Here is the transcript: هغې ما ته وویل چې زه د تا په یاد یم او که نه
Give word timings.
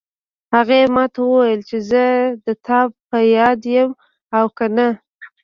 هغې 0.55 0.81
ما 0.95 1.05
ته 1.13 1.19
وویل 1.23 1.61
چې 1.69 1.77
زه 1.89 2.03
د 2.45 2.47
تا 2.65 2.79
په 3.09 3.17
یاد 3.37 3.59
یم 3.75 3.89
او 4.37 4.45
که 4.57 4.65
نه 4.75 4.87